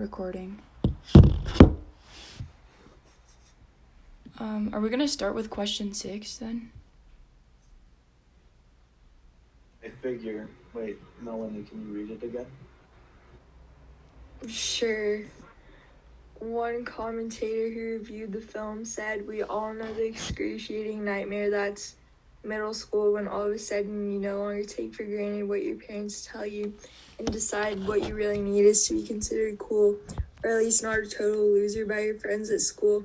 [0.00, 0.58] recording.
[4.38, 6.70] Um, are we gonna start with question six then?
[9.84, 10.48] I figure.
[10.72, 12.46] Wait, Melanie, can you read it again?
[14.48, 15.20] Sure.
[16.38, 21.96] One commentator who reviewed the film said, We all know the excruciating nightmare that's
[22.42, 25.76] middle school when all of a sudden you no longer take for granted what your
[25.76, 26.72] parents tell you
[27.18, 29.96] and decide what you really need is to be considered cool,
[30.42, 33.04] or at least not a total loser by your friends at school.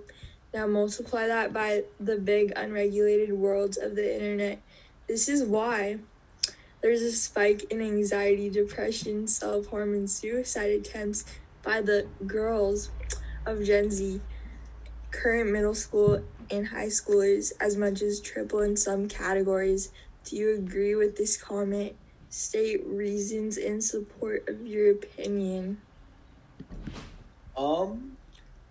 [0.54, 4.62] Now multiply that by the big unregulated worlds of the internet.
[5.08, 6.00] This is why
[6.82, 11.26] there's a spike in anxiety, depression, self harm, and suicide attempts
[11.62, 12.90] by the girls
[13.46, 14.22] of Gen Z.
[15.12, 19.92] Current middle school and high schoolers as much as triple in some categories.
[20.24, 21.96] Do you agree with this comment?
[22.30, 25.82] State reasons in support of your opinion.
[27.58, 28.12] Um,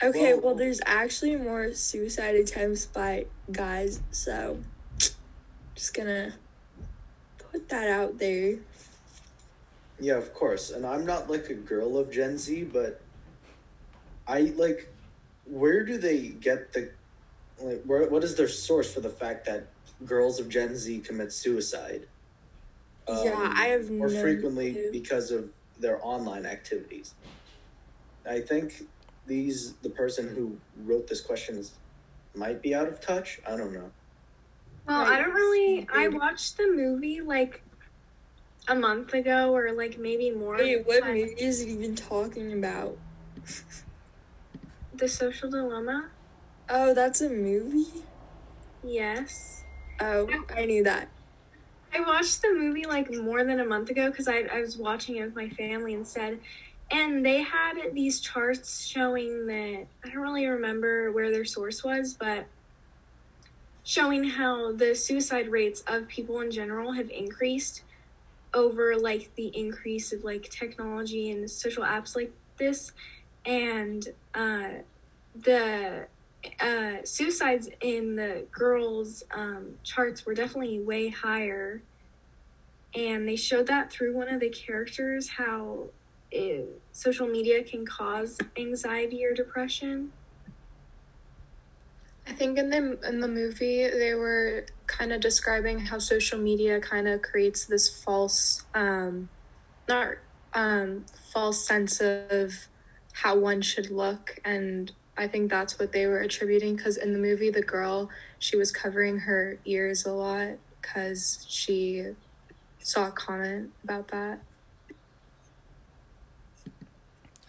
[0.03, 4.59] Okay, Well- well, there's actually more suicide attempts by guys, so
[5.75, 6.35] just gonna
[7.39, 8.59] put that out there.
[10.01, 10.71] yeah, of course.
[10.71, 13.01] And I'm not like a girl of Gen Z, but
[14.27, 14.89] I like.
[15.47, 16.91] Where do they get the
[17.65, 17.83] like?
[17.85, 19.69] Where what is their source for the fact that
[20.05, 22.07] girls of Gen Z commit suicide?
[23.09, 24.91] Yeah, um, I have more no frequently clue.
[24.93, 27.15] because of their online activities.
[28.29, 28.85] I think
[29.27, 31.79] these the person who wrote this question is
[32.35, 33.41] might be out of touch.
[33.47, 33.91] I don't know.
[34.87, 35.87] Well, I don't really.
[35.93, 37.63] I watched the movie like
[38.69, 40.57] a month ago, or like maybe more.
[40.57, 42.99] Wait, what but movie is it even talking about?
[44.97, 46.11] The Social Dilemma.
[46.69, 48.05] Oh, that's a movie?
[48.83, 49.65] Yes,
[50.01, 51.09] Oh, I knew that.
[51.95, 55.17] I watched the movie like more than a month ago because I I was watching
[55.17, 56.41] it with my family instead,
[56.91, 62.15] and they had these charts showing that I don't really remember where their source was,
[62.19, 62.49] but
[63.83, 67.83] showing how the suicide rates of people in general have increased
[68.55, 72.93] over like the increase of like technology and social apps like this
[73.45, 74.69] and uh
[75.35, 76.07] the
[76.61, 81.83] uh suicides in the girls um charts were definitely way higher.
[82.95, 85.89] And they showed that through one of the characters how
[86.31, 90.13] it, social media can cause anxiety or depression.
[92.27, 96.81] I think in the in the movie they were kind of describing how social media
[96.81, 99.29] kind of creates this false um
[99.89, 100.15] not
[100.55, 102.53] um false sense of
[103.13, 107.19] how one should look and I think that's what they were attributing cuz in the
[107.19, 112.15] movie the girl she was covering her ears a lot cuz she
[112.81, 114.41] saw a comment about that.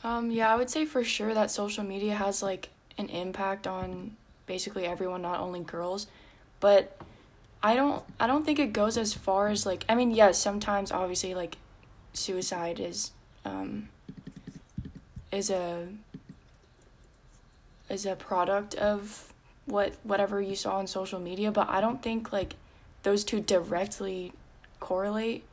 [0.03, 4.15] Um, yeah, I would say for sure that social media has like an impact on
[4.45, 6.07] basically everyone, not only girls.
[6.59, 6.97] But
[7.63, 10.91] I don't I don't think it goes as far as like I mean, yes, sometimes
[10.91, 11.57] obviously like
[12.13, 13.11] suicide is
[13.43, 13.89] um
[15.31, 15.87] is a
[17.89, 19.33] is a product of
[19.65, 22.55] what whatever you saw on social media, but I don't think like
[23.03, 24.31] those two directly
[24.79, 25.43] correlate.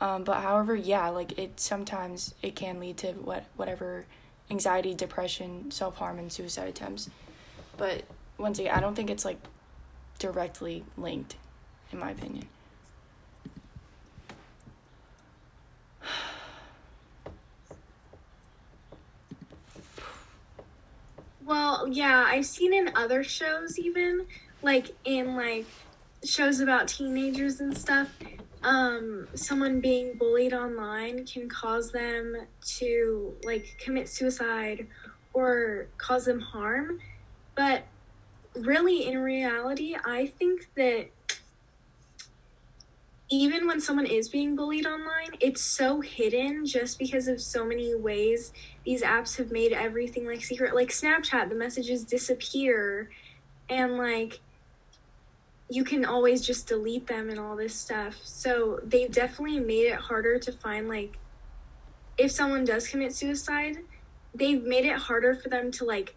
[0.00, 4.04] Um, but however, yeah, like it sometimes it can lead to what whatever
[4.50, 7.10] anxiety, depression, self harm, and suicide attempts.
[7.76, 8.04] But
[8.38, 9.38] once again, I don't think it's like
[10.18, 11.36] directly linked,
[11.92, 12.46] in my opinion.
[21.44, 24.26] Well, yeah, I've seen in other shows even
[24.62, 25.66] like in like
[26.24, 28.08] shows about teenagers and stuff.
[28.62, 32.34] Um, someone being bullied online can cause them
[32.78, 34.86] to like commit suicide
[35.34, 37.00] or cause them harm.
[37.54, 37.84] But
[38.56, 41.08] really, in reality, I think that
[43.34, 47.94] even when someone is being bullied online, it's so hidden just because of so many
[47.94, 48.52] ways
[48.84, 50.74] these apps have made everything like secret.
[50.74, 53.10] Like Snapchat, the messages disappear,
[53.68, 54.40] and like
[55.70, 58.20] you can always just delete them and all this stuff.
[58.22, 61.18] So they've definitely made it harder to find like
[62.16, 63.78] if someone does commit suicide,
[64.34, 66.14] they've made it harder for them to like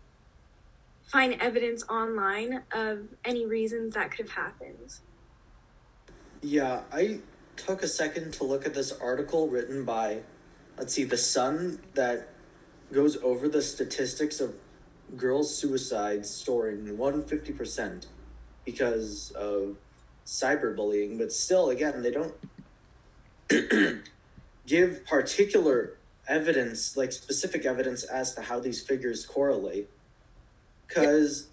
[1.07, 4.99] find evidence online of any reasons that could have happened.
[6.41, 7.19] Yeah, I
[7.55, 10.19] took a second to look at this article written by,
[10.77, 12.29] let's see, The Sun that
[12.93, 14.55] goes over the statistics of
[15.15, 18.05] girls' suicides soaring 150%
[18.65, 19.77] because of
[20.25, 21.17] cyberbullying.
[21.17, 22.35] But still, again, they don't
[24.67, 25.97] give particular
[26.27, 29.89] evidence, like specific evidence as to how these figures correlate.
[30.87, 31.47] Because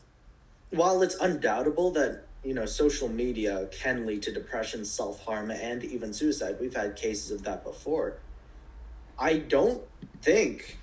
[0.70, 5.82] while it's undoubtable that you know social media can lead to depression, self harm, and
[5.82, 8.18] even suicide, we've had cases of that before.
[9.18, 9.82] I don't
[10.22, 10.78] think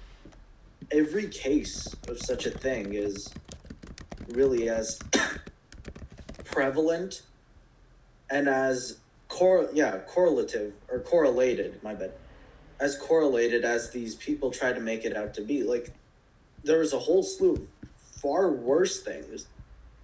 [0.92, 3.30] every case of such a thing is
[4.30, 5.00] really as
[6.46, 7.24] prevalent
[8.30, 12.12] and as cor yeah correlative or correlated my bad
[12.80, 15.94] as correlated as these people try to make it out to be like
[16.64, 17.68] there's a whole slew of
[18.22, 19.48] far worse things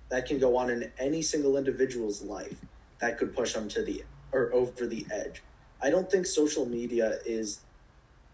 [0.09, 2.59] that can go on in any single individual's life
[2.99, 5.43] that could push them to the or over the edge.
[5.81, 7.61] I don't think social media is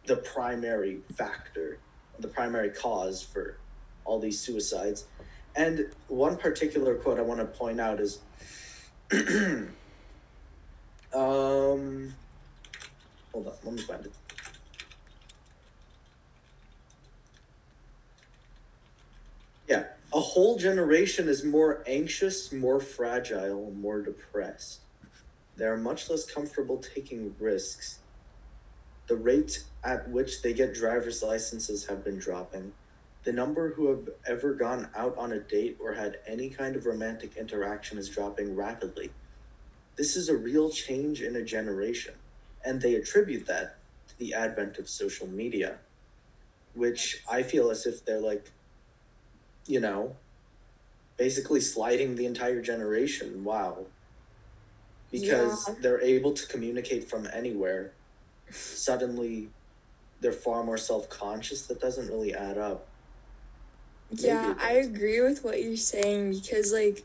[0.06, 1.80] the primary factor
[2.20, 3.58] the primary cause for
[4.06, 5.06] all these suicides.
[5.56, 8.20] And one particular quote i want to point out is
[11.14, 12.14] um,
[13.32, 14.14] hold on, let me find it.
[19.68, 19.84] Yeah,
[20.14, 24.82] a whole generation is more anxious, more fragile, more depressed.
[25.58, 28.00] They are much less comfortable taking risks.
[29.08, 32.74] The rate at which they get driver's licenses have been dropping.
[33.24, 36.86] The number who have ever gone out on a date or had any kind of
[36.86, 39.10] romantic interaction is dropping rapidly.
[39.96, 42.14] This is a real change in a generation,
[42.64, 43.78] and they attribute that
[44.10, 45.78] to the advent of social media,
[46.76, 48.52] which I feel as if they're like,
[49.66, 50.16] you know,
[51.18, 53.44] basically sliding the entire generation.
[53.44, 53.86] Wow.
[55.12, 55.76] Because yeah.
[55.80, 57.92] they're able to communicate from anywhere.
[58.50, 59.50] Suddenly,
[60.22, 61.68] they're far more self conscious.
[61.68, 62.88] That doesn't really add up.
[64.12, 67.04] yeah, I agree with what you're saying because, like,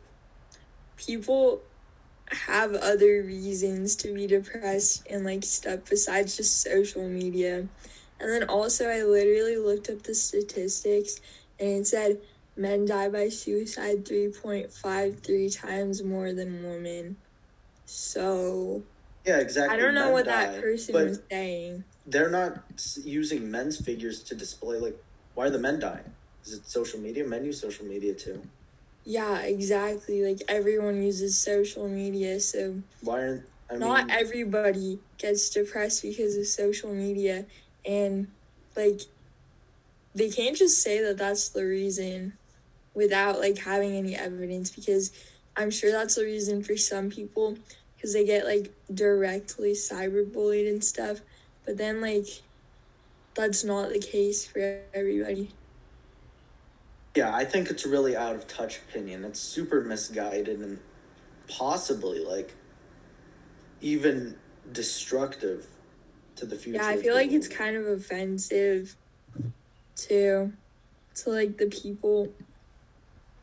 [0.96, 1.61] people
[2.31, 7.66] have other reasons to be depressed and like stuff besides just social media.
[8.20, 11.20] And then also, I literally looked up the statistics
[11.58, 12.19] and it said
[12.58, 17.16] men die by suicide 3.53 times more than women.
[17.87, 18.82] So.
[19.25, 19.76] Yeah, exactly.
[19.76, 21.84] I don't know men what die, that person was saying.
[22.06, 22.62] They're not
[23.05, 24.96] using men's figures to display, like,
[25.34, 26.12] why are the men dying?
[26.44, 27.25] Is it social media?
[27.25, 28.43] Men use social media too.
[29.04, 30.25] Yeah, exactly.
[30.26, 36.37] Like everyone uses social media, so why aren't I mean, not everybody gets depressed because
[36.37, 37.46] of social media,
[37.87, 38.28] and
[38.76, 39.02] like
[40.14, 42.32] they can't just say that that's the reason
[42.98, 45.12] without like having any evidence because
[45.56, 47.56] I'm sure that's the reason for some people
[47.94, 51.20] because they get like directly cyberbullied and stuff,
[51.64, 52.26] but then like
[53.34, 55.52] that's not the case for everybody.
[57.14, 59.24] Yeah, I think it's really out of touch opinion.
[59.24, 60.80] It's super misguided and
[61.48, 62.52] possibly like
[63.80, 64.34] even
[64.72, 65.68] destructive
[66.34, 66.82] to the future.
[66.82, 68.96] Yeah, I feel like it's kind of offensive
[70.08, 70.52] to
[71.14, 72.32] to like the people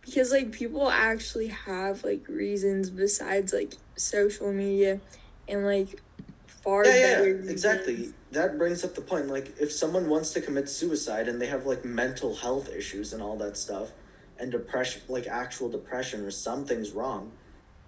[0.06, 5.00] because like people actually have like reasons besides like social media
[5.48, 6.02] and like
[6.48, 8.14] far yeah, yeah, exactly.
[8.32, 11.66] that brings up the point like if someone wants to commit suicide and they have
[11.66, 13.92] like mental health issues and all that stuff
[14.40, 17.32] and depression like actual depression or something's wrong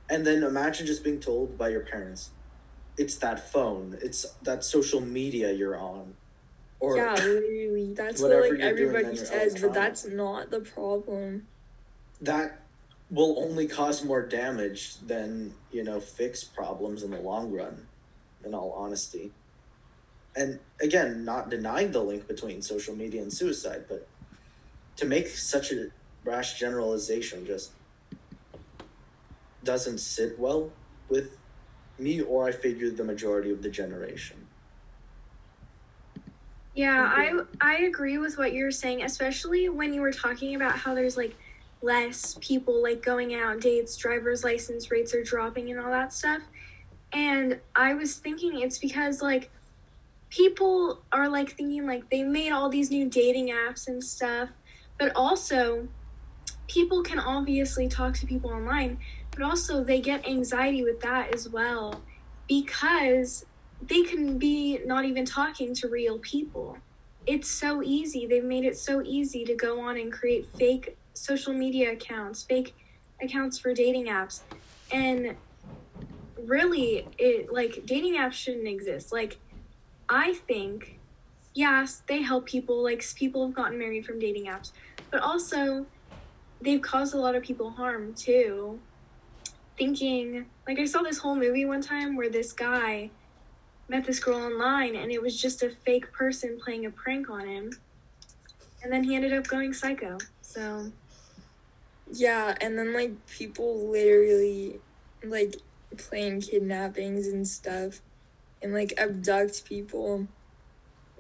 [0.09, 2.31] and then imagine just being told by your parents
[2.97, 6.13] it's that phone it's that social media you're on
[6.79, 11.45] or yeah literally that's what like everybody says but that's not the problem
[12.21, 12.61] that
[13.09, 17.87] will only cause more damage than you know fix problems in the long run
[18.43, 19.31] in all honesty
[20.37, 24.07] and again, not denying the link between social media and suicide, but
[24.97, 25.87] to make such a
[26.23, 27.71] rash generalization just
[29.63, 30.71] doesn't sit well
[31.09, 31.35] with
[31.97, 34.45] me or I figure the majority of the generation.
[36.75, 40.93] Yeah, I I agree with what you're saying, especially when you were talking about how
[40.93, 41.35] there's like
[41.81, 46.41] less people like going out dates, driver's license rates are dropping and all that stuff.
[47.13, 49.49] And I was thinking it's because like
[50.29, 54.49] people are like thinking like they made all these new dating apps and stuff,
[54.97, 55.87] but also
[56.67, 58.97] people can obviously talk to people online,
[59.31, 62.01] but also they get anxiety with that as well
[62.47, 63.45] because
[63.81, 66.77] they can be not even talking to real people.
[67.25, 68.25] It's so easy.
[68.25, 72.75] They've made it so easy to go on and create fake social media accounts, fake
[73.21, 74.41] accounts for dating apps.
[74.91, 75.35] And
[76.37, 79.11] really it like dating apps shouldn't exist.
[79.11, 79.37] Like
[80.09, 80.99] I think,
[81.53, 82.83] yes, they help people.
[82.83, 84.71] Like people have gotten married from dating apps,
[85.11, 85.85] but also
[86.61, 88.79] they've caused a lot of people harm too.
[89.77, 93.09] Thinking like I saw this whole movie one time where this guy
[93.89, 97.47] met this girl online and it was just a fake person playing a prank on
[97.47, 97.71] him.
[98.83, 100.17] And then he ended up going psycho.
[100.41, 100.91] So
[102.11, 104.79] Yeah, and then like people literally
[105.23, 105.55] like
[105.97, 108.01] plan kidnappings and stuff
[108.61, 110.27] and like abduct people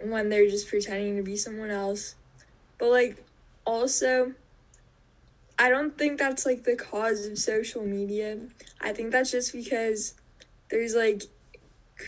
[0.01, 2.15] when they're just pretending to be someone else.
[2.77, 3.25] But like
[3.65, 4.33] also
[5.59, 8.37] I don't think that's like the cause of social media.
[8.79, 10.13] I think that's just because
[10.69, 11.23] there's like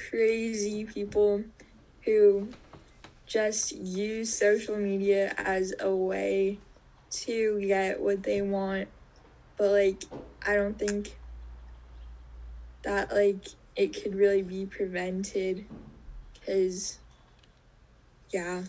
[0.09, 1.43] crazy people
[2.05, 2.49] who
[3.25, 6.59] just use social media as a way
[7.09, 8.87] to get what they want.
[9.57, 10.03] But like
[10.45, 11.17] I don't think
[12.83, 15.65] that like it could really be prevented
[16.45, 16.99] cuz
[18.31, 18.63] yeah.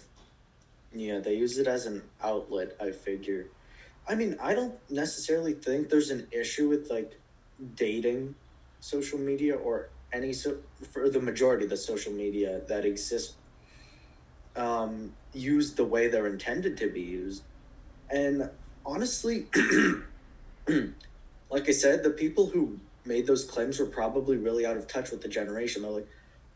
[0.92, 3.46] Yeah, they use it as an outlet, I figure.
[4.08, 7.12] I mean, I don't necessarily think there's an issue with like
[7.76, 8.34] dating
[8.80, 10.56] social media or any so
[10.90, 13.34] for the majority of the social media that exists
[14.56, 17.42] um used the way they're intended to be used.
[18.12, 18.50] And
[18.84, 19.46] honestly,
[21.50, 25.10] like I said, the people who made those claims were probably really out of touch
[25.10, 25.82] with the generation.
[25.82, 26.08] They're like,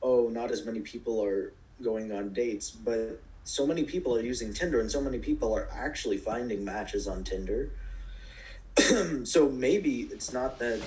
[0.03, 4.53] "Oh, not as many people are going on dates," but so many people are using
[4.53, 7.71] Tinder and so many people are actually finding matches on Tinder.
[9.25, 10.81] so maybe it's not that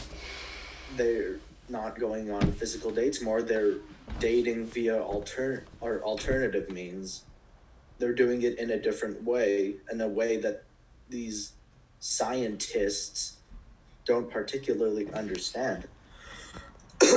[0.95, 1.37] they're
[1.69, 3.75] not going on physical dates, more they're
[4.19, 7.23] dating via alter or alternative means.
[7.99, 10.63] They're doing it in a different way, in a way that
[11.09, 11.53] these
[11.99, 13.37] scientists
[14.05, 15.87] don't particularly understand.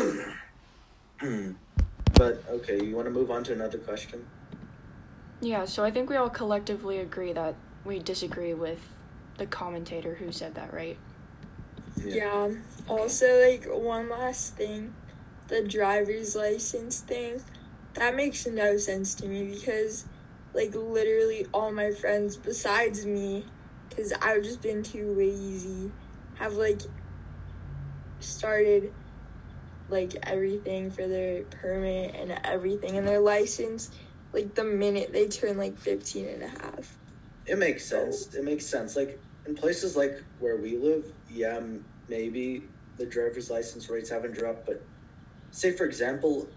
[2.15, 4.27] but okay, you want to move on to another question?
[5.41, 8.91] Yeah, so I think we all collectively agree that we disagree with
[9.39, 10.99] the commentator who said that, right?
[11.97, 12.31] Yeah.
[12.31, 14.95] Um, also, like one last thing,
[15.49, 17.43] the driver's license thing,
[17.95, 20.05] that makes no sense to me because,
[20.55, 23.47] like, literally all my friends besides me,
[23.89, 25.91] because I've just been too lazy,
[26.35, 26.81] have like
[28.21, 28.93] started
[29.89, 33.91] like everything for their permit and everything and their license
[34.33, 36.97] like the minute they turn like 15 and a half.
[37.47, 38.35] It makes sense.
[38.35, 38.97] It makes sense.
[38.97, 41.61] Like in places like where we live, yeah,
[42.09, 42.65] maybe
[42.97, 44.87] the driver's license rates haven't dropped, but
[45.51, 46.49] say for example,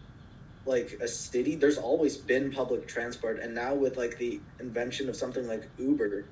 [0.65, 5.15] like a city, there's always been public transport, and now with like the invention of
[5.15, 6.25] something like Uber,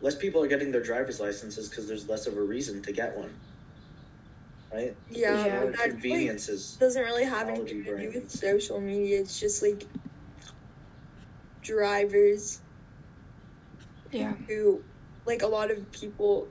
[0.00, 3.16] less people are getting their driver's licenses because there's less of a reason to get
[3.16, 3.30] one.
[4.72, 4.96] Right?
[5.08, 5.52] Yeah, Yeah.
[5.60, 6.76] more that like, conveniences.
[6.80, 9.20] doesn't really have anything to do with social media.
[9.20, 9.84] It's just like
[11.62, 12.62] drivers
[14.10, 14.34] Yeah.
[14.48, 14.82] who,
[15.26, 16.48] like a lot of people,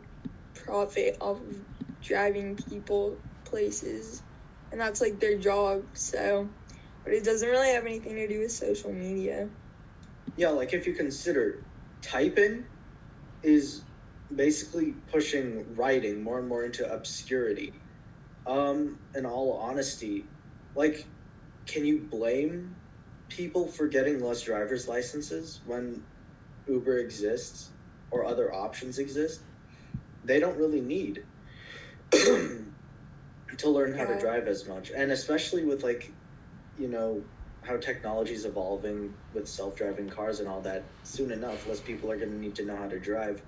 [0.54, 1.54] profit off of
[2.02, 4.24] driving people places,
[4.72, 5.84] and that's like their job.
[5.94, 6.50] So,
[7.04, 9.50] but it doesn't really have anything to do with social media.
[10.38, 11.64] Yeah, like if you consider
[12.02, 12.66] typing
[13.44, 13.82] is
[14.36, 17.74] basically pushing writing more and more into obscurity.
[18.48, 20.26] Um, in all honesty,
[20.76, 21.06] like,
[21.66, 22.76] can you blame
[23.30, 26.04] people for getting less driver's licenses when
[26.68, 27.70] Uber exists
[28.10, 29.42] or other options exist?
[30.24, 31.24] They don't really need
[32.12, 32.66] to
[33.64, 36.12] learn how to drive as much, and especially with like,
[36.82, 37.22] you know,
[37.64, 40.84] how technology is evolving with self-driving cars and all that.
[41.04, 43.42] Soon enough, less people are going to need to know how to drive.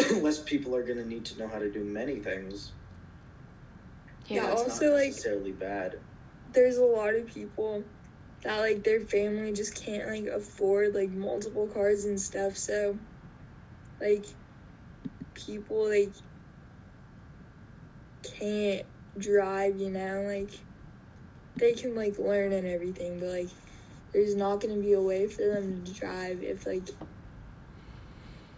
[0.22, 2.72] less people are going to need to know how to do many things.
[4.26, 5.96] Yeah, That's also, like- necessarily bad.
[6.52, 7.84] There's a lot of people
[8.44, 12.56] that like their family just can't like afford like multiple cars and stuff.
[12.56, 12.96] So,
[14.00, 14.24] like,
[15.34, 16.14] people like
[18.38, 18.86] can't
[19.18, 19.78] drive.
[19.78, 20.52] You know, like
[21.56, 23.50] they can like learn and everything, but like
[24.12, 26.88] there's not gonna be a way for them to drive if like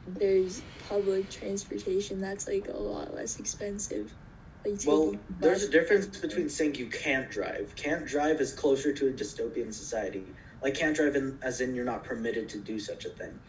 [0.07, 4.17] there's public transportation that's like a lot less expensive.
[4.65, 7.75] Like Well, there's a difference between saying you can't drive.
[7.77, 10.35] Can't drive is closer to a dystopian society.
[10.63, 13.41] Like can't drive in, as in you're not permitted to do such a thing.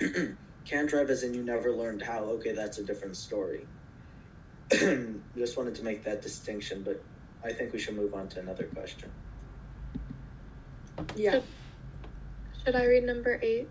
[0.68, 2.24] can't drive as in you never learned how.
[2.24, 3.68] Okay, that's a different story.
[4.72, 7.06] Just wanted to make that distinction, but
[7.44, 9.10] I think we should move on to another question.
[11.14, 11.40] Yeah.
[12.64, 13.68] Should I read number eight?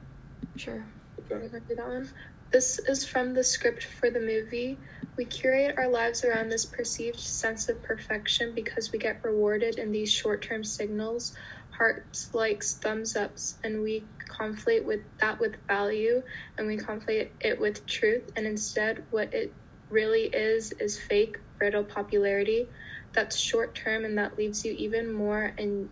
[0.55, 0.83] Sure.
[1.31, 1.47] Okay.
[1.67, 2.09] do that one.
[2.51, 4.77] This is from the script for the movie.
[5.17, 9.91] We curate our lives around this perceived sense of perfection because we get rewarded in
[9.91, 11.35] these short term signals,
[11.71, 16.21] hearts, likes, thumbs ups, and we conflate with that with value
[16.57, 18.31] and we conflate it with truth.
[18.35, 19.51] And instead, what it
[19.89, 22.67] really is is fake, brittle popularity
[23.15, 25.89] that's short term and that leaves you even more and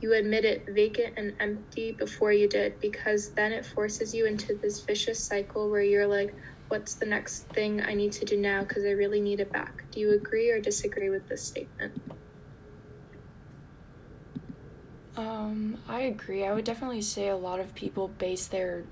[0.00, 4.54] you admit it vacant and empty before you did because then it forces you into
[4.56, 6.34] this vicious cycle where you're like,
[6.68, 9.84] what's the next thing I need to do now because I really need it back.
[9.92, 12.02] Do you agree or disagree with this statement?
[15.16, 16.44] Um, I agree.
[16.44, 18.84] I would definitely say a lot of people base their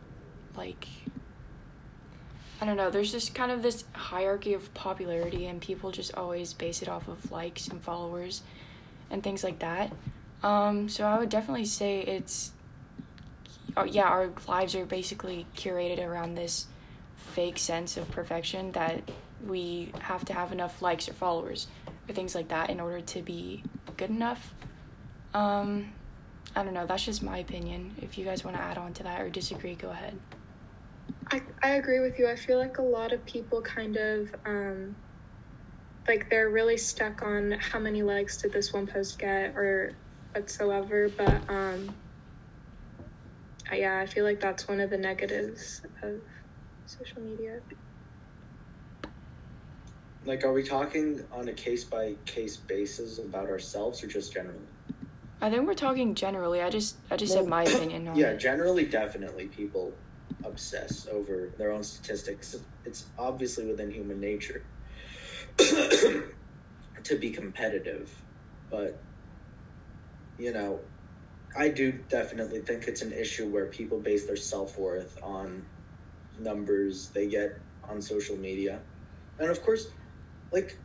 [0.55, 0.87] like
[2.61, 6.53] I don't know, there's just kind of this hierarchy of popularity and people just always
[6.53, 8.43] base it off of likes and followers
[9.11, 9.93] and things like that.
[10.43, 12.53] Um, so I would definitely say it's,
[13.77, 16.67] oh, yeah, our lives are basically curated around this
[17.17, 19.11] fake sense of perfection that
[19.47, 21.67] we have to have enough likes or followers
[22.09, 23.63] or things like that in order to be
[23.97, 24.53] good enough.
[25.33, 25.93] Um,
[26.55, 27.95] I don't know, that's just my opinion.
[28.03, 30.19] If you guys want to add on to that or disagree, go ahead.
[31.31, 32.29] I, I agree with you.
[32.29, 34.97] I feel like a lot of people kind of um,
[36.09, 39.93] like they're really stuck on how many likes did this one post get or
[40.35, 41.09] whatsoever.
[41.09, 41.95] But um,
[43.73, 46.21] yeah, I feel like that's one of the negatives of
[46.87, 47.61] social media.
[50.27, 54.59] Like, are we talking on a case by case basis about ourselves or just generally?
[55.41, 56.61] I think we're talking generally.
[56.61, 58.39] I just I just well, said my opinion on yeah, it.
[58.39, 59.95] generally, definitely people
[60.45, 62.57] obsess over their own statistics.
[62.85, 64.65] It's obviously within human nature
[65.59, 68.11] to be competitive,
[68.71, 69.01] but
[70.39, 70.81] you know,
[71.57, 75.67] I do definitely think it's an issue where people base their self worth on
[76.39, 78.81] numbers they get on social media,
[79.39, 79.89] and of course,
[80.53, 80.79] like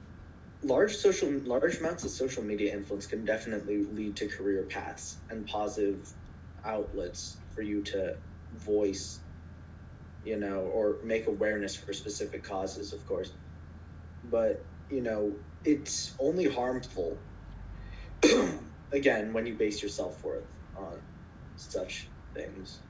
[0.64, 5.46] large social large amounts of social media influence can definitely lead to career paths and
[5.48, 6.10] positive
[6.66, 8.16] outlets for you to
[8.58, 9.20] voice
[10.25, 13.32] you know or make awareness for specific causes of course
[14.24, 17.24] but you know it's only harmful
[18.91, 21.01] again when you base your self-worth on
[21.55, 22.84] such things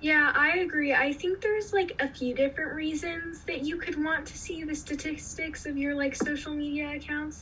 [0.00, 0.94] yeah, I agree.
[0.94, 4.74] I think there's like a few different reasons that you could want to see the
[4.74, 7.40] statistics of your like social media accounts.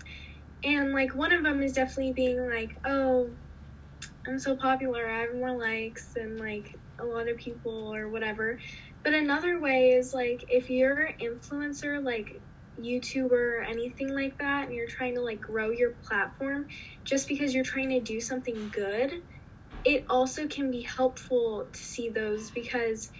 [0.65, 3.33] And like one of them is definitely being like, oh,
[4.27, 8.59] I'm so popular, I have more likes than like a lot of people or whatever.
[9.05, 12.43] But another way is like if you're an influencer, like
[12.83, 16.67] YouTuber or anything like that, and you're trying to like grow your platform,
[17.05, 19.13] just because you're trying to do something good
[19.85, 23.11] it also can be helpful to see those because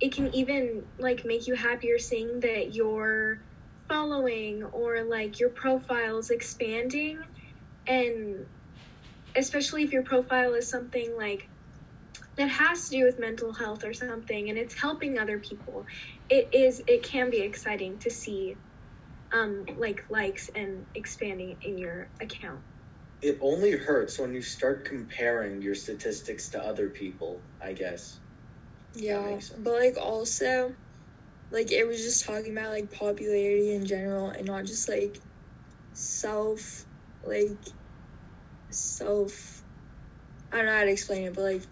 [0.00, 3.46] it can even like make you happier seeing that your
[3.88, 7.18] following or like your profile is expanding.
[7.86, 8.46] And
[9.36, 11.50] especially if your profile is something like
[12.36, 15.84] that has to do with mental health or something and it's helping other people
[16.28, 18.56] it is it can be exciting to see
[19.32, 22.60] um like likes and expanding in your account
[23.24, 28.20] it only hurts when you start comparing your statistics to other people, I guess.
[28.94, 30.74] Yeah, but like also,
[31.50, 35.16] like it was just talking about like popularity in general and not just like
[35.94, 36.84] self,
[37.24, 37.64] like
[38.70, 39.62] self.
[40.52, 41.62] I don't know how to explain it, but like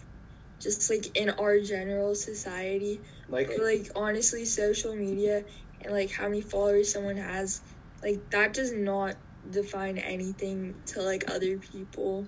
[0.63, 5.43] just like in our general society, like but, like honestly, social media
[5.81, 7.61] and like how many followers someone has,
[8.01, 9.15] like that does not
[9.49, 12.25] define anything to like other people.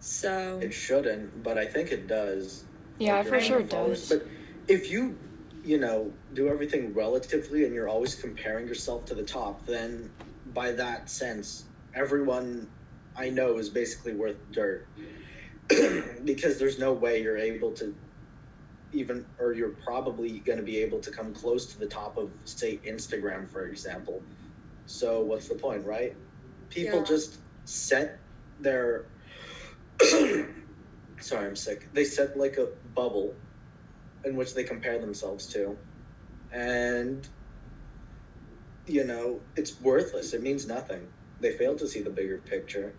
[0.00, 2.64] So it shouldn't, but I think it does.
[2.98, 4.08] Yeah, like, for sure it does.
[4.08, 4.26] But
[4.68, 5.16] if you,
[5.64, 10.10] you know, do everything relatively and you're always comparing yourself to the top, then
[10.54, 11.64] by that sense,
[11.94, 12.68] everyone
[13.16, 14.86] I know is basically worth dirt.
[16.24, 17.94] because there's no way you're able to
[18.92, 22.30] even or you're probably going to be able to come close to the top of
[22.44, 24.22] say Instagram for example
[24.86, 26.16] so what's the point, right?
[26.70, 27.04] People yeah.
[27.04, 28.18] just set
[28.60, 29.06] their
[30.00, 31.92] sorry, I'm sick.
[31.92, 33.34] They set like a bubble
[34.24, 35.76] in which they compare themselves to.
[36.52, 37.28] And
[38.86, 40.32] you know, it's worthless.
[40.32, 41.08] It means nothing.
[41.40, 42.94] They fail to see the bigger picture.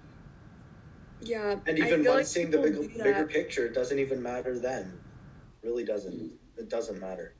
[1.21, 1.55] Yeah.
[1.65, 4.99] And even when like seeing the big, bigger picture, it doesn't even matter then.
[5.63, 6.31] Really doesn't.
[6.57, 7.33] It doesn't matter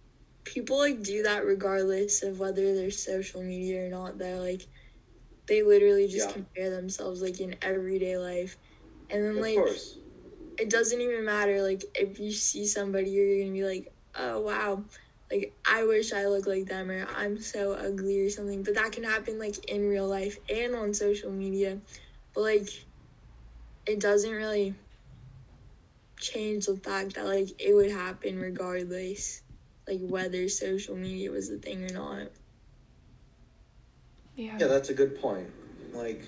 [0.48, 4.18] people like do that regardless of whether they're social media or not.
[4.18, 4.66] They're like
[5.48, 6.34] they literally just yeah.
[6.34, 8.58] compare themselves like in everyday life.
[9.10, 9.98] And then of like course.
[10.58, 14.84] it doesn't even matter like if you see somebody you're gonna be like, Oh wow,
[15.30, 18.64] like I wish I looked like them or I'm so ugly or something.
[18.64, 21.80] But that can happen like in real life and on social media.
[22.34, 22.70] But like
[23.88, 24.76] it doesn't really
[26.20, 29.42] change the fact that like it would happen regardless
[29.88, 32.28] like whether social media was a thing or not.
[34.36, 34.58] Yeah.
[34.60, 35.50] Yeah, that's a good point.
[35.94, 36.24] Like,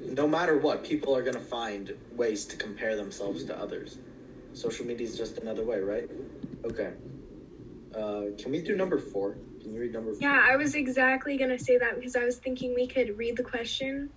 [0.00, 3.96] no matter what, people are gonna find ways to compare themselves to others.
[4.52, 6.08] Social media is just another way, right?
[6.64, 6.92] Okay.
[7.94, 9.36] Uh, can we do number four?
[9.62, 10.20] Can you read number four?
[10.20, 13.44] Yeah, I was exactly gonna say that because I was thinking we could read the
[13.44, 14.10] question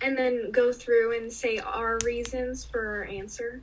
[0.00, 3.62] and then go through and say our reasons for our answer.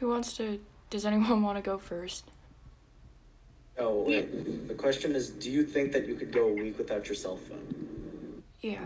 [0.00, 0.60] Who wants to?
[0.90, 2.30] Does anyone want to go first?
[3.78, 4.68] Oh, wait.
[4.68, 7.36] The question is Do you think that you could go a week without your cell
[7.36, 8.42] phone?
[8.60, 8.84] Yeah.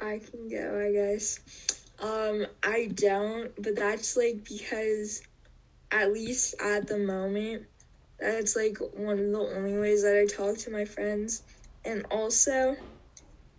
[0.00, 1.40] I can go, I guess.
[2.00, 5.22] Um, I don't, but that's like because
[5.90, 7.64] at least at the moment,
[8.20, 11.42] that's like one of the only ways that I talk to my friends.
[11.84, 12.76] And also,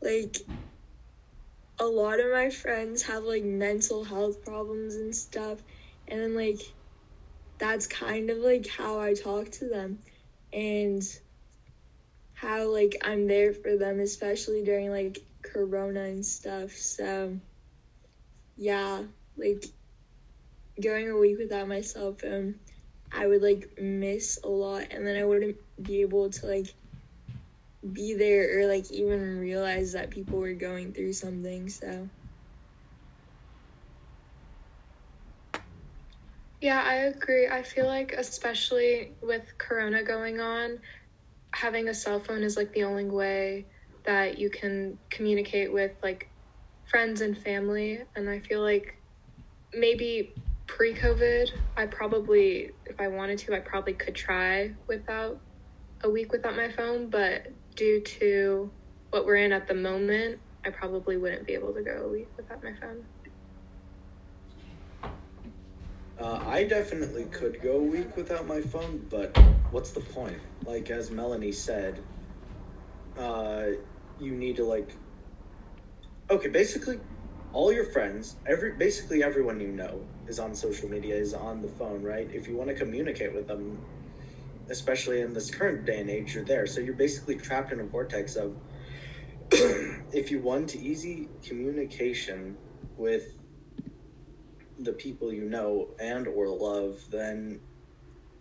[0.02, 0.38] like,
[1.80, 5.60] a lot of my friends have like mental health problems and stuff.
[6.08, 6.62] And then, like,
[7.58, 10.00] that's kind of like how I talk to them.
[10.52, 11.04] And
[12.34, 16.72] how, like, I'm there for them, especially during like Corona and stuff.
[16.72, 17.38] So,
[18.58, 19.04] yeah,
[19.38, 19.66] like,
[20.82, 22.56] going a week without my cell phone,
[23.12, 26.74] I would like miss a lot, and then I wouldn't be able to like
[27.94, 31.70] be there or like even realize that people were going through something.
[31.70, 32.10] So,
[36.62, 37.48] Yeah, I agree.
[37.48, 40.80] I feel like, especially with Corona going on,
[41.54, 43.66] having a cell phone is like the only way
[44.06, 46.30] that you can communicate with like
[46.86, 48.02] friends and family.
[48.16, 49.02] And I feel like
[49.74, 50.34] maybe
[50.68, 55.40] pre COVID, I probably, if I wanted to, I probably could try without
[56.04, 57.10] a week without my phone.
[57.10, 57.48] But
[57.80, 58.70] due to
[59.10, 62.28] what we're in at the moment, I probably wouldn't be able to go a week
[62.36, 63.06] without my phone.
[66.20, 69.36] Uh, I definitely could go a week without my phone, but
[69.72, 70.38] what's the point?
[70.66, 72.04] Like, as Melanie said,
[73.18, 73.68] uh,
[74.20, 74.90] you need to, like.
[76.30, 77.00] Okay, basically,
[77.54, 81.70] all your friends, every basically everyone you know is on social media, is on the
[81.70, 82.30] phone, right?
[82.34, 83.80] If you want to communicate with them,
[84.70, 86.68] especially in this current day and age, you're there.
[86.68, 88.56] So you're basically trapped in a vortex of
[89.52, 92.56] if you want easy communication
[92.98, 93.34] with
[94.80, 97.60] the people you know and or love, then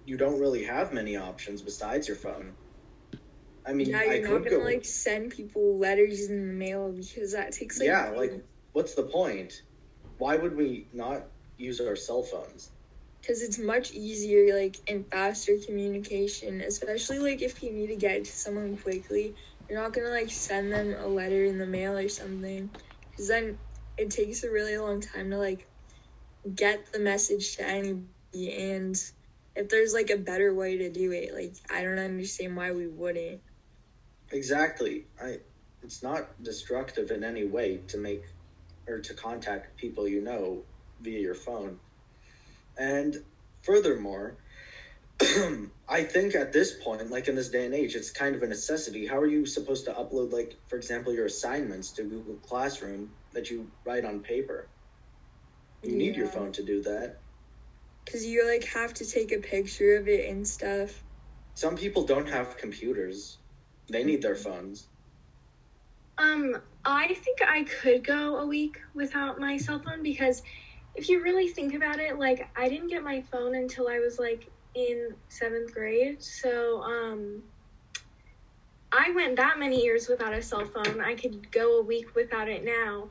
[0.05, 2.53] you don't really have many options besides your phone.
[3.67, 4.65] I mean, yeah, you're not could gonna go.
[4.65, 9.03] like send people letters in the mail because that takes like yeah, like what's the
[9.03, 9.63] point?
[10.19, 11.27] Why would we not
[11.59, 12.71] use our cell phones?
[13.29, 18.25] Because it's much easier like and faster communication especially like if you need to get
[18.25, 19.37] to someone quickly
[19.69, 22.71] you're not gonna like send them a letter in the mail or something
[23.11, 23.59] because then
[23.99, 25.69] it takes a really long time to like
[26.55, 28.97] get the message to anybody and
[29.57, 32.89] if there's like a better way to do it like i don't understand why we
[32.89, 33.41] wouldn't
[34.33, 35.07] Exactly.
[35.23, 35.39] I
[35.83, 38.25] it's not destructive in any way to make
[38.89, 40.65] or to contact people you know
[41.01, 41.79] via your phone.
[42.79, 43.17] And
[43.63, 44.39] furthermore,
[45.89, 48.49] I think at this point, like in this day and age, it's kind of a
[48.49, 49.07] necessity.
[49.07, 53.51] How are you supposed to upload, like, for example, your assignments to Google Classroom that
[53.51, 54.71] you write on paper?
[55.83, 57.23] You need your phone to do that.
[58.07, 61.05] because you like have to take a picture of it and stuff
[61.57, 63.41] Some people don't have computers,
[63.91, 64.89] they need their phones.
[66.19, 70.43] Um, I think I could go a week without my cell phone because
[70.99, 74.19] if you really think about it, like I didn't get my phone until I was
[74.19, 76.21] like in seventh grade.
[76.23, 77.43] So, um,
[78.91, 81.01] I went that many years without a cell phone.
[81.01, 83.09] I could go a week without it now.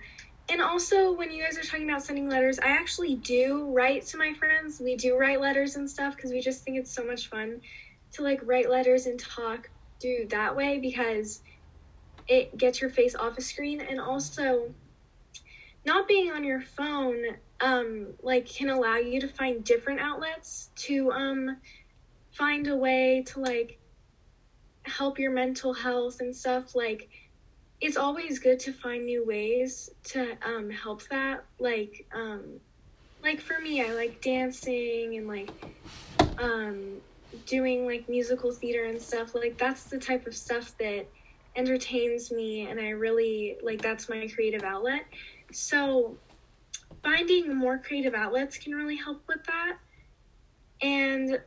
[0.50, 4.18] And also, when you guys are talking about sending letters, I actually do write to
[4.18, 4.82] my friends.
[4.82, 7.62] We do write letters and stuff because we just think it's so much fun
[8.14, 9.70] to like write letters and talk
[10.00, 11.42] do that way because
[12.28, 14.74] it gets your face off a screen and also
[15.86, 21.12] not being on your phone um like can allow you to find different outlets to
[21.12, 21.58] um
[22.32, 23.80] find a way to like
[24.84, 27.10] help your mental health and stuff like
[27.82, 32.60] it's always good to find new ways to um help that like um
[33.22, 35.52] like for me I like dancing and like
[36.38, 37.02] um
[37.46, 41.08] doing like musical theater and stuff like that's the type of stuff that
[41.56, 45.06] entertains me and I really like that's my creative outlet.
[45.52, 46.18] So
[47.08, 49.78] finding more creative outlets can really help with that.
[50.82, 51.40] And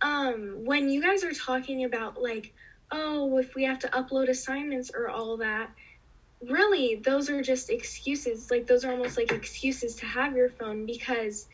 [0.00, 2.52] um when you guys are talking about like
[2.90, 5.70] oh if we have to upload assignments or all that
[6.42, 10.84] really those are just excuses like those are almost like excuses to have your phone
[10.84, 11.46] because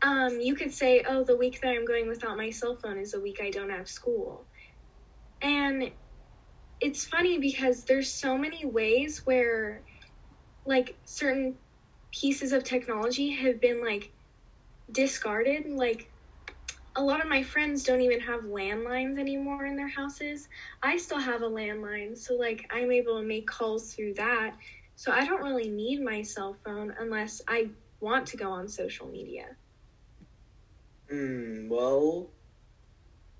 [0.00, 3.12] um you could say oh the week that I'm going without my cell phone is
[3.12, 4.44] the week I don't have school.
[5.42, 5.90] And
[6.80, 9.82] it's funny because there's so many ways where
[10.64, 11.56] like certain
[12.12, 14.12] pieces of technology have been like
[14.92, 16.10] discarded like
[16.96, 20.48] a lot of my friends don't even have landlines anymore in their houses
[20.82, 24.56] i still have a landline so like i'm able to make calls through that
[24.96, 27.68] so i don't really need my cell phone unless i
[28.00, 29.44] want to go on social media
[31.10, 31.68] Hmm.
[31.68, 32.32] Well,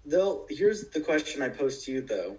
[0.05, 2.39] though, here's the question I pose to you though: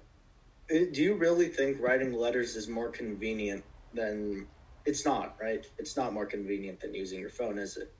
[0.70, 4.48] Do you really think writing letters is more convenient than?
[4.90, 5.64] It's not, right?
[5.78, 7.94] It's not more convenient than using your phone, is it?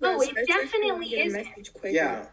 [0.00, 1.92] Oh, it especially if you wanna definitely isn't.
[1.92, 2.24] Yeah.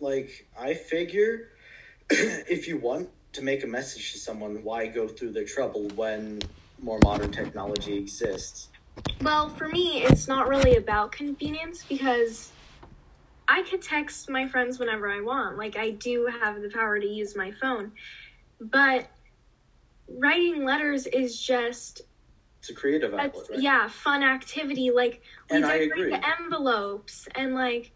[0.00, 1.50] Like I figure,
[2.10, 6.40] if you want to make a message to someone, why go through the trouble when
[6.80, 8.70] more modern technology exists?
[9.20, 12.50] Well, for me, it's not really about convenience because
[13.46, 15.58] I could text my friends whenever I want.
[15.58, 17.92] Like, I do have the power to use my phone.
[18.58, 19.10] But
[20.08, 22.02] writing letters is just,
[22.62, 23.58] It's a creative a, outlet, right?
[23.58, 24.92] yeah, fun activity.
[24.92, 25.20] Like,
[25.50, 26.10] we And I decorate agree.
[26.12, 27.90] the envelopes and, like,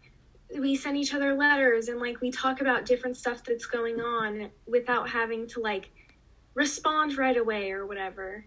[0.59, 4.49] we send each other letters and, like, we talk about different stuff that's going on
[4.67, 5.89] without having to, like,
[6.53, 8.43] respond right away or whatever.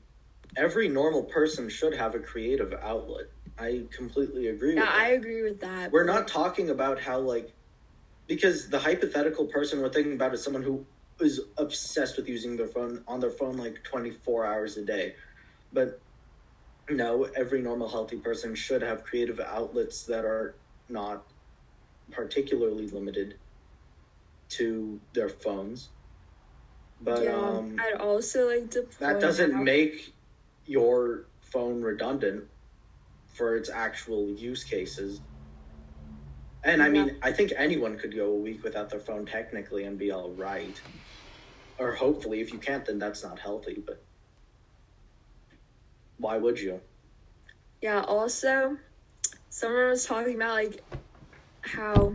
[0.58, 3.28] Every normal person should have a creative outlet.
[3.58, 4.98] I completely agree Yeah, with that.
[4.98, 5.90] I agree with that.
[5.90, 7.52] We're but- not talking about how like
[8.26, 10.84] because the hypothetical person we're thinking about is someone who
[11.20, 15.14] is obsessed with using their phone on their phone like 24 hours a day.
[15.72, 16.00] But
[16.90, 20.56] no, every normal healthy person should have creative outlets that are
[20.88, 21.24] not
[22.10, 23.34] particularly limited
[24.50, 25.90] to their phones.
[27.00, 28.86] But yeah, um I'd also like to.
[29.00, 30.14] that doesn't out- make
[30.66, 32.44] your phone redundant
[33.34, 35.20] for its actual use cases.
[36.62, 39.98] And I mean, I think anyone could go a week without their phone technically and
[39.98, 40.78] be all right.
[41.78, 43.82] Or hopefully, if you can't, then that's not healthy.
[43.86, 44.04] But
[46.20, 46.80] why would you?
[47.82, 48.76] Yeah, also,
[49.48, 50.84] someone was talking about like
[51.62, 52.14] how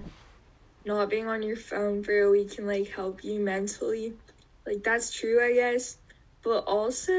[0.86, 4.16] not being on your phone for a week can like help you mentally.
[4.66, 5.98] Like that's true, I guess.
[6.44, 7.14] But also,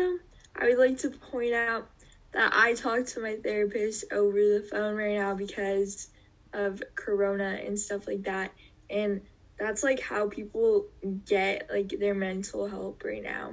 [0.56, 1.88] I would like to point out
[2.32, 6.08] that I talk to my therapist over the phone right now because
[6.52, 8.52] of corona and stuff like that.
[8.90, 9.22] And
[9.58, 10.86] that's like how people
[11.26, 13.52] get like their mental help right now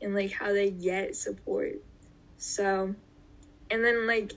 [0.00, 1.74] and like how they get support.
[2.46, 2.94] So,
[3.70, 4.34] and then like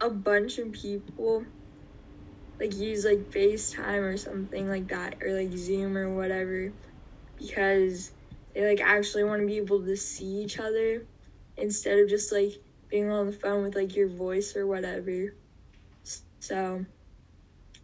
[0.00, 1.44] a bunch of people
[2.58, 6.72] like use like FaceTime or something like that or like Zoom or whatever
[7.36, 8.12] because
[8.54, 11.02] they like actually want to be able to see each other
[11.58, 12.54] instead of just like
[12.88, 15.34] being on the phone with like your voice or whatever.
[16.40, 16.86] So,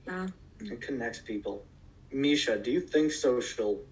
[0.07, 0.29] yeah.
[0.59, 1.67] It connects people.
[2.11, 3.83] Misha, do you think social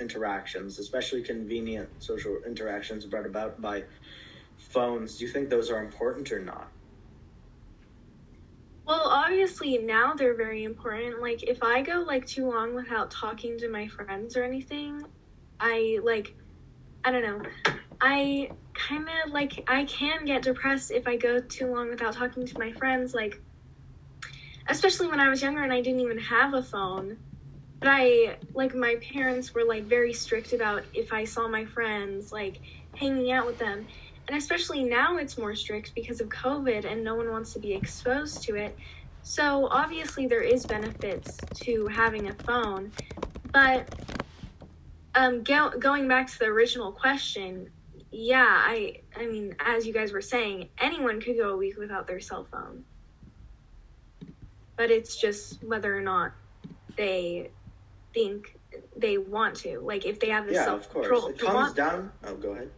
[0.00, 3.84] interactions, especially convenient social interactions brought about by
[4.74, 6.68] phones, do you think those are important or not?
[8.86, 11.22] Well, obviously now they're very important.
[11.22, 15.04] Like if I go like too long without talking to my friends or anything,
[15.58, 16.34] I like
[17.04, 17.42] I don't know.
[18.00, 22.44] I kind of like I can get depressed if I go too long without talking
[22.44, 23.40] to my friends like
[24.68, 27.16] especially when I was younger and I didn't even have a phone.
[27.80, 32.32] But I like my parents were like very strict about if I saw my friends
[32.32, 32.60] like
[32.96, 33.86] hanging out with them.
[34.28, 37.72] And especially now it's more strict because of COVID and no one wants to be
[37.72, 38.76] exposed to it.
[39.22, 42.92] So obviously there is benefits to having a phone,
[43.52, 43.88] but
[45.14, 47.70] um go- going back to the original question,
[48.10, 52.06] yeah, I I mean as you guys were saying, anyone could go a week without
[52.06, 52.84] their cell phone.
[54.76, 56.32] But it's just whether or not
[56.96, 57.50] they
[58.12, 58.58] think
[58.96, 59.80] they want to.
[59.80, 62.12] Like if they have the yeah, self control It comes want down.
[62.24, 62.70] Oh, go ahead.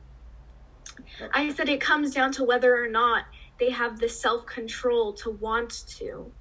[1.32, 3.24] I said it comes down to whether or not
[3.58, 6.32] they have the self control to want to.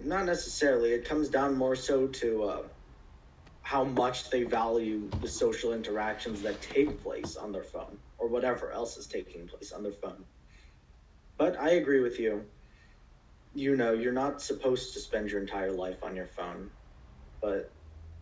[0.00, 0.92] Not necessarily.
[0.92, 2.62] It comes down more so to uh,
[3.62, 8.70] how much they value the social interactions that take place on their phone or whatever
[8.70, 10.24] else is taking place on their phone.
[11.36, 12.44] But I agree with you.
[13.54, 16.70] You know, you're not supposed to spend your entire life on your phone.
[17.40, 17.72] But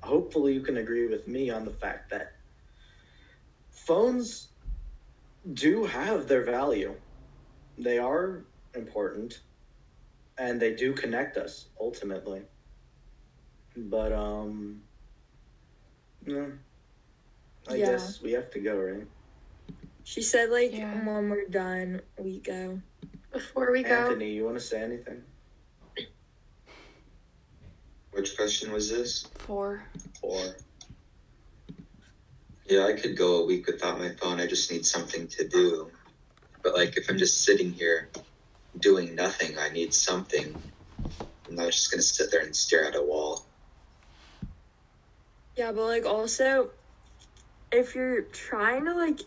[0.02, 2.32] hopefully, you can agree with me on the fact that
[3.70, 4.53] phones
[5.52, 6.94] do have their value.
[7.76, 9.40] They are important
[10.38, 12.42] and they do connect us ultimately.
[13.76, 14.82] But um
[16.26, 16.46] yeah.
[17.68, 17.86] I Yeah.
[17.86, 19.06] guess we have to go, right?
[20.04, 20.94] She said like Yeah.
[21.06, 22.80] when we're done, we go.
[23.32, 25.22] Before we go, Anthony, you want to say anything?
[28.12, 29.24] Which question was this?
[29.34, 29.84] Four.
[30.22, 30.54] Or
[32.66, 34.40] Yeah, I could go a week without my phone.
[34.40, 35.90] I just need something to do.
[36.62, 38.10] But like if I'm just sitting here
[38.78, 40.58] doing nothing, I need something.
[41.48, 43.46] I'm not just gonna sit there and stare at a wall.
[45.56, 46.70] Yeah, but like also,
[47.70, 49.20] if you're trying to like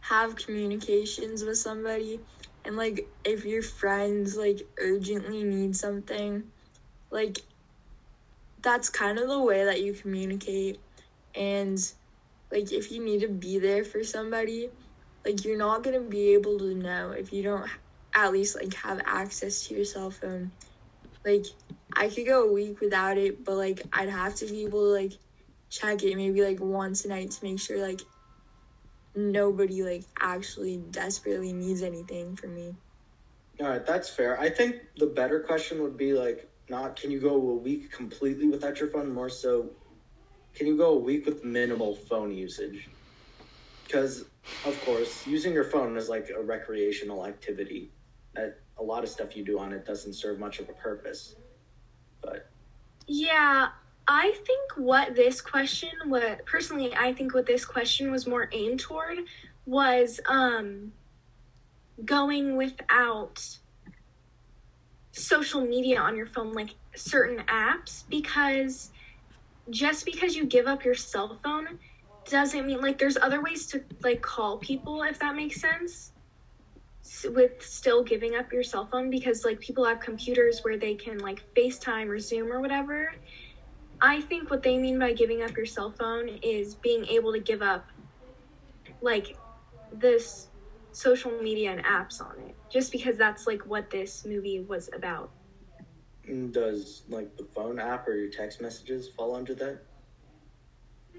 [0.00, 2.20] have communications with somebody,
[2.64, 6.44] and like if your friends like urgently need something,
[7.10, 7.40] like
[8.62, 10.80] that's kind of the way that you communicate.
[11.34, 11.78] And
[12.50, 14.70] like if you need to be there for somebody,
[15.24, 17.68] like you're not gonna be able to know if you don't
[18.14, 20.50] at least like have access to your cell phone.
[21.24, 21.46] Like
[21.94, 25.02] I could go a week without it, but like I'd have to be able to
[25.02, 25.12] like
[25.68, 28.00] check it maybe like once a night to make sure like
[29.14, 32.76] nobody like actually desperately needs anything from me.
[33.60, 34.38] All right, that's fair.
[34.38, 38.48] I think the better question would be like, not can you go a week completely
[38.48, 39.10] without your phone?
[39.10, 39.70] More so,
[40.56, 42.90] can you go a week with minimal phone usage?
[43.86, 44.24] Because,
[44.64, 47.92] of course, using your phone is like a recreational activity.
[48.34, 51.36] That a lot of stuff you do on it doesn't serve much of a purpose.
[52.22, 52.50] But
[53.06, 53.68] Yeah,
[54.08, 58.80] I think what this question, what personally I think what this question was more aimed
[58.80, 59.18] toward
[59.66, 60.92] was um
[62.04, 63.42] going without
[65.12, 68.90] social media on your phone like certain apps because
[69.70, 71.78] just because you give up your cell phone
[72.28, 76.12] doesn't mean like there's other ways to like call people if that makes sense
[77.26, 81.18] with still giving up your cell phone because like people have computers where they can
[81.18, 83.12] like FaceTime or Zoom or whatever.
[84.00, 87.38] I think what they mean by giving up your cell phone is being able to
[87.38, 87.86] give up
[89.00, 89.38] like
[89.92, 90.48] this
[90.92, 95.30] social media and apps on it just because that's like what this movie was about.
[96.52, 99.78] Does like the phone app or your text messages fall under that?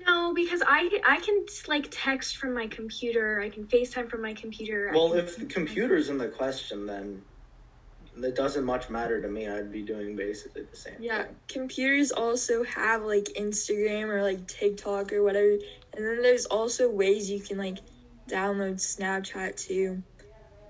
[0.05, 4.33] No, because I I can like text from my computer, I can FaceTime from my
[4.33, 4.91] computer.
[4.93, 7.21] Well, can- if the computer's in the question, then
[8.23, 9.47] it doesn't much matter to me.
[9.47, 11.35] I'd be doing basically the same Yeah, thing.
[11.47, 15.57] computers also have like Instagram or like TikTok or whatever.
[15.95, 17.79] And then there's also ways you can like
[18.29, 20.03] download Snapchat too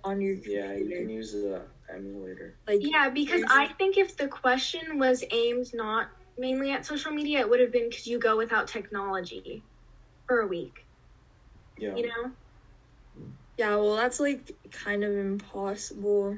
[0.03, 1.61] on your Yeah, you can use the
[1.93, 2.55] emulator.
[2.67, 7.39] Like Yeah, because I think if the question was aimed not mainly at social media,
[7.39, 9.63] it would have been could you go without technology
[10.27, 10.85] for a week?
[11.77, 11.95] Yeah.
[11.95, 12.31] You know?
[13.57, 16.37] Yeah, well, that's like kind of impossible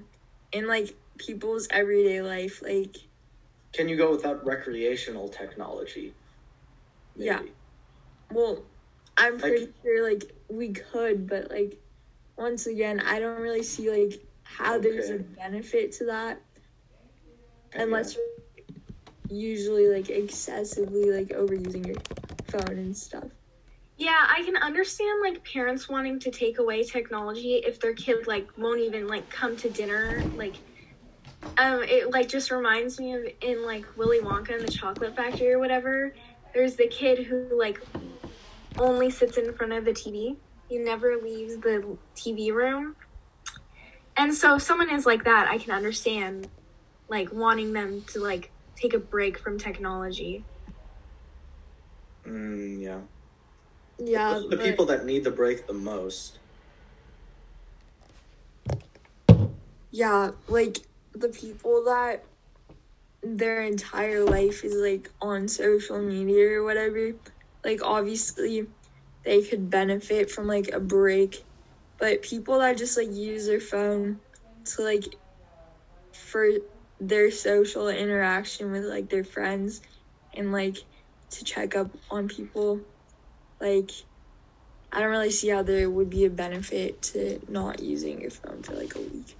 [0.51, 2.61] in like people's everyday life.
[2.61, 2.95] Like,
[3.73, 6.13] Can you go without recreational technology?
[7.15, 7.41] Yeah.
[8.31, 8.63] well,
[9.17, 11.77] I'm Like- pretty sure like we could, but like
[12.37, 14.21] once again, I don't really see like
[14.57, 16.41] how there's a benefit to that
[17.73, 17.83] Yeah.
[17.83, 18.25] unless you're
[19.29, 21.95] usually like excessively like overusing your
[22.47, 23.29] phone and stuff.
[23.97, 28.49] Yeah, I can understand like parents wanting to take away technology if their kid like
[28.57, 30.23] won't even like come to dinner.
[30.35, 30.55] Like,
[31.57, 35.51] um, it like just reminds me of in like Willy Wonka and the Chocolate Factory
[35.51, 36.13] or whatever.
[36.53, 37.79] There's the kid who like
[38.77, 40.37] only sits in front of the TV.
[40.69, 42.95] He never leaves the TV room.
[44.19, 46.49] And so if someone is like that, I can understand
[47.07, 50.43] like wanting them to like take a break from technology.
[52.27, 52.99] Mm, yeah.
[53.97, 56.37] Yeah, Those are the but- people that need the break the most.
[59.91, 60.79] Yeah, like
[61.13, 62.25] the people that
[63.23, 67.13] their entire life is like on social media or whatever,
[67.63, 68.67] like obviously
[69.23, 71.45] they could benefit from like a break.
[71.99, 74.21] But people that just like use their phone
[74.65, 75.17] to like
[76.13, 76.47] for
[76.99, 79.81] their social interaction with like their friends
[80.33, 80.77] and like
[81.31, 82.81] to check up on people,
[83.59, 83.91] like
[84.91, 88.63] I don't really see how there would be a benefit to not using your phone
[88.63, 89.37] for like a week.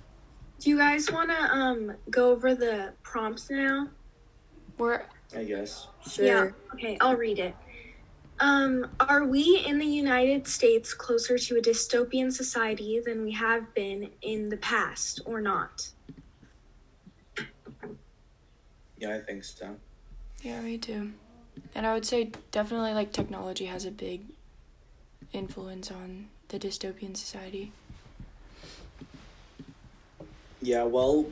[0.60, 3.88] Do you guys want to um go over the prompts now?
[4.78, 5.04] We're
[5.36, 5.88] I guess.
[6.08, 6.26] Sure.
[6.26, 6.48] Yeah.
[6.76, 7.56] Okay, I'll read it.
[8.40, 13.74] Um, are we in the United States closer to a dystopian society than we have
[13.74, 15.90] been in the past or not?
[18.98, 19.76] Yeah, I think so.
[20.42, 21.12] yeah, me too.
[21.76, 24.24] And I would say definitely like technology has a big
[25.34, 27.72] influence on the dystopian society.
[30.62, 31.26] Yeah, well,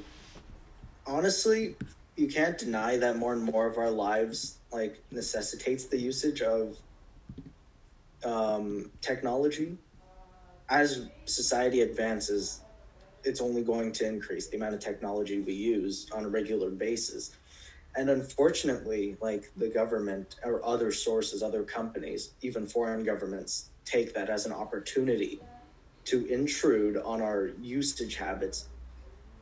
[1.05, 1.75] honestly,
[2.15, 6.77] you can't deny that more and more of our lives like necessitates the usage of
[8.23, 9.77] um, technology.
[10.69, 12.61] As society advances,
[13.23, 17.31] it's only going to increase the amount of technology we use on a regular basis.
[17.95, 24.29] And unfortunately, like the government or other sources, other companies, even foreign governments take that
[24.29, 25.39] as an opportunity
[26.05, 28.69] to intrude on our usage habits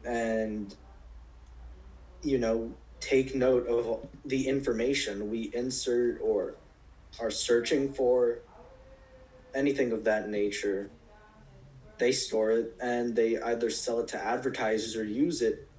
[0.03, 0.75] and
[2.23, 6.55] you know take note of the information we insert or
[7.19, 8.39] are searching for
[9.55, 10.91] anything of that nature
[11.97, 15.69] they store it and they either sell it to advertisers or use it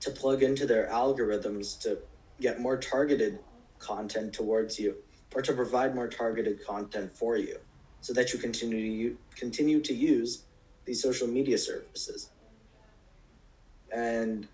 [0.00, 1.98] to plug into their algorithms to
[2.40, 3.38] get more targeted
[3.78, 4.96] content towards you
[5.34, 7.56] or to provide more targeted content for you
[8.00, 10.46] so that you continue to u- continue to use
[10.84, 12.32] these social media services.
[13.94, 14.48] And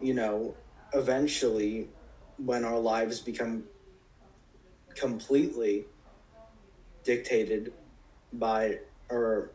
[0.00, 0.56] you know
[0.92, 1.88] eventually
[2.36, 3.64] when our lives become
[4.94, 5.86] completely
[7.06, 7.72] dictated
[8.32, 8.78] by
[9.08, 9.52] or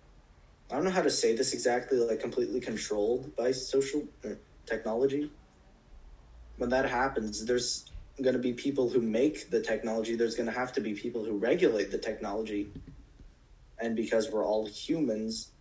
[0.71, 4.29] I don't know how to say this exactly, like completely controlled by social uh,
[4.65, 5.29] technology.
[6.57, 7.91] When that happens, there's
[8.21, 11.25] going to be people who make the technology, there's going to have to be people
[11.25, 12.71] who regulate the technology.
[13.79, 15.51] And because we're all humans,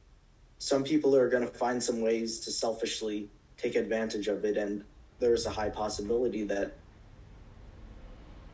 [0.59, 4.57] some people are going to find some ways to selfishly take advantage of it.
[4.57, 4.84] And
[5.18, 6.76] there's a high possibility that,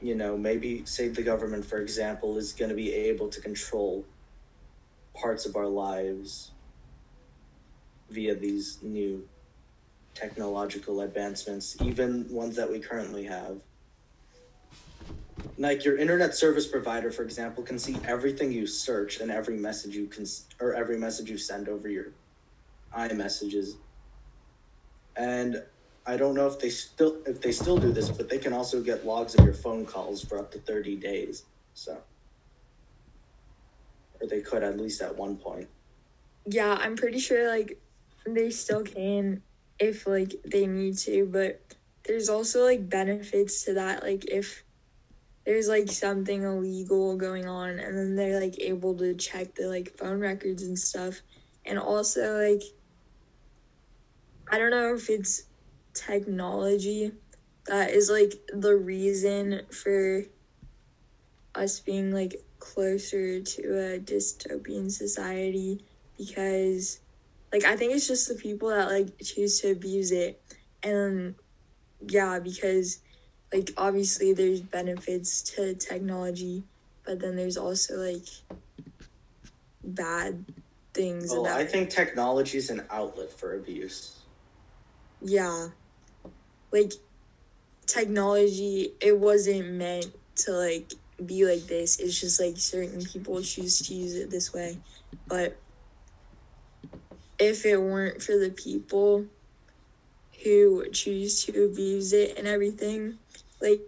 [0.00, 4.04] you know, maybe, say, the government, for example, is going to be able to control
[5.14, 6.50] parts of our lives
[8.10, 9.26] via these new
[10.14, 13.60] technological advancements, even ones that we currently have.
[15.58, 19.94] Like your internet service provider, for example, can see everything you search and every message
[19.94, 20.26] you can
[20.60, 22.06] or every message you send over your
[22.96, 23.76] iMessages.
[25.16, 25.62] And
[26.06, 28.80] I don't know if they still if they still do this, but they can also
[28.82, 31.44] get logs of your phone calls for up to thirty days.
[31.74, 31.98] So
[34.20, 35.68] or they could at least at one point.
[36.46, 37.78] Yeah, I'm pretty sure like
[38.26, 39.42] they still can
[39.78, 41.60] if like they need to, but
[42.06, 44.02] there's also like benefits to that.
[44.02, 44.64] Like if
[45.44, 49.96] there's like something illegal going on and then they're like able to check the like
[49.98, 51.22] phone records and stuff.
[51.64, 52.62] And also like
[54.50, 55.42] I don't know if it's
[55.96, 57.12] technology
[57.66, 60.22] that is like the reason for
[61.54, 63.62] us being like closer to
[63.94, 65.80] a dystopian society
[66.18, 67.00] because
[67.52, 70.40] like I think it's just the people that like choose to abuse it.
[70.82, 71.34] And
[72.06, 73.00] yeah because
[73.52, 76.64] like obviously there's benefits to technology
[77.04, 78.26] but then there's also like
[79.82, 80.44] bad
[80.92, 84.20] things Well, about I think technology is an outlet for abuse.
[85.22, 85.68] yeah
[86.72, 86.92] like
[87.86, 90.06] technology it wasn't meant
[90.36, 90.92] to like
[91.24, 91.98] be like this.
[91.98, 94.78] It's just like certain people choose to use it this way.
[95.26, 95.56] But
[97.38, 99.26] if it weren't for the people
[100.44, 103.18] who choose to abuse it and everything
[103.60, 103.80] like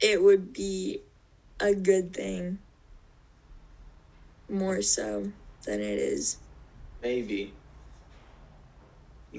[0.00, 1.00] it would be
[1.60, 2.58] a good thing
[4.48, 5.30] more so
[5.66, 6.38] than it is.
[7.02, 7.52] Maybe.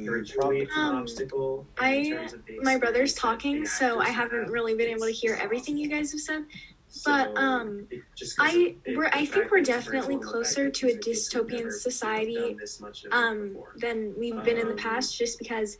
[0.07, 1.67] Or Mm, Um, obstacle.
[1.77, 4.49] in I- terms of My brother's talking, so I haven't have.
[4.49, 6.45] really been able to hear everything you guys have said.
[6.89, 10.31] So, but, um, it- just 'cause I- we're- I think we're definitely virtual, the fact
[10.55, 14.13] closer to a these kids have dystopian society, done this much of it Um, than
[14.17, 15.77] we've been in the Um, past, just because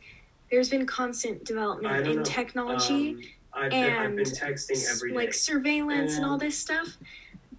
[0.50, 2.22] there's been constant development in know.
[2.22, 3.10] technology.
[3.52, 5.16] Um, I've, been, I've been and texting s- every day.
[5.16, 6.96] like surveillance and all this stuff.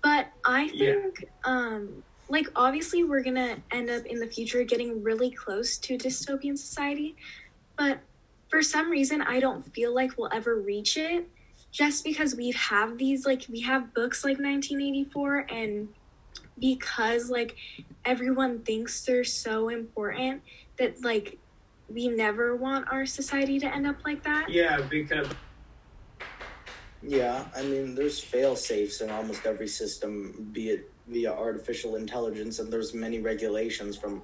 [0.01, 0.93] But I Yeah.
[0.93, 5.98] think, um, like obviously we're gonna end up in the future getting really close to
[5.98, 7.16] dystopian society,
[7.78, 8.00] but
[8.50, 11.28] for some reason I don't feel like we'll ever reach it,
[11.72, 15.90] just because we have these like we have books like 1984 and
[16.58, 17.58] because like
[18.06, 20.42] everyone thinks they're so important
[20.80, 21.38] that like
[21.90, 24.50] we never want our society to end up like that.
[24.50, 25.28] yeah, because
[27.02, 32.59] Yeah, I mean, there's fail safes in almost every system, be it via artificial intelligence,
[32.59, 34.24] and there's many regulations from,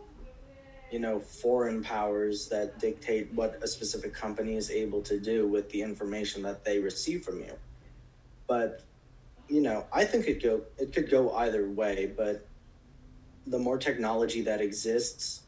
[0.89, 5.69] you know, foreign powers that dictate what a specific company is able to do with
[5.69, 7.53] the information that they receive from you.
[8.47, 8.81] But,
[9.49, 12.47] you know, I think it go it could go either way, but
[13.45, 15.41] the more technology that exists,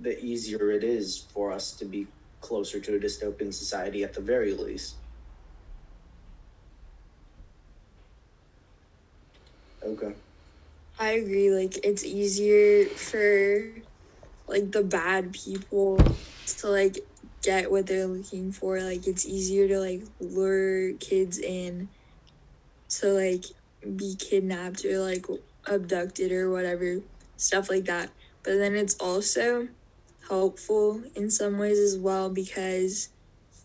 [0.00, 2.06] the easier it is for us to be
[2.40, 4.94] closer to a dystopian society at the very least.
[9.82, 10.14] Okay.
[10.98, 11.50] I agree.
[11.50, 13.82] Like it's easier for
[14.48, 16.12] like the bad people
[16.58, 16.98] to like
[17.42, 18.80] get what they're looking for.
[18.80, 21.90] Like it's easier to like lure kids in
[23.00, 23.44] to like
[23.96, 25.26] be kidnapped or like
[25.66, 27.00] abducted or whatever
[27.36, 28.12] stuff like that.
[28.44, 29.68] But then it's also
[30.28, 33.10] helpful in some ways as well because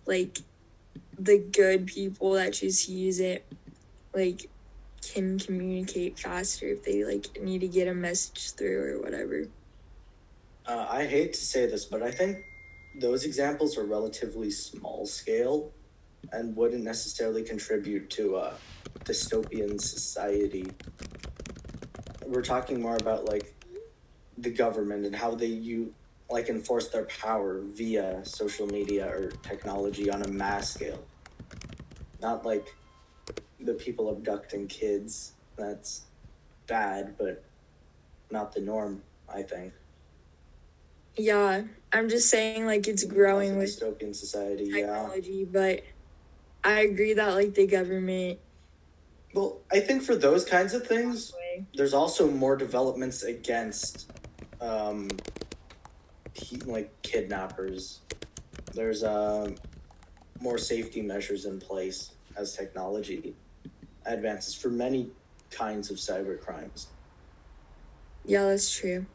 [0.07, 0.39] like
[1.17, 3.47] the good people that choose to use it
[4.15, 4.51] like
[5.11, 9.45] can communicate faster if they like need to get a message through or whatever.
[10.65, 12.37] Uh, I hate to say this, but I think
[12.99, 15.71] those examples are relatively small scale
[16.31, 18.53] and wouldn't necessarily contribute to a
[19.03, 20.71] dystopian society.
[22.25, 23.53] We're talking more about like
[24.37, 25.93] the government and how they you
[26.29, 31.03] like enforce their power via social media or technology on a mass scale.
[32.21, 32.73] Not like
[33.63, 35.33] the people abducting kids.
[35.57, 36.03] That's
[36.67, 37.43] bad, but
[38.31, 39.01] not the norm,
[39.33, 39.73] I think.
[41.15, 44.77] Yeah, I'm just saying like it's growing with dystopian society, yeah.
[44.77, 45.83] technology, but
[46.63, 48.39] I agree that like the government
[49.33, 51.33] Well, I think for those kinds of things,
[51.75, 54.11] there's also more developments against
[54.59, 55.09] um
[56.65, 57.99] like kidnappers
[58.73, 59.55] there's um
[60.39, 63.35] more safety measures in place as technology
[64.05, 65.09] advances for many
[65.51, 66.87] kinds of cyber crimes
[68.25, 69.05] Yeah, that's true.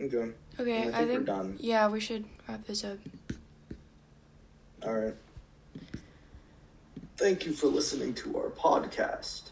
[0.00, 1.56] okay Okay, I I think we're done.
[1.58, 2.98] yeah, we should wrap this up.
[4.84, 5.14] all right
[7.16, 9.50] thank you for listening to our podcast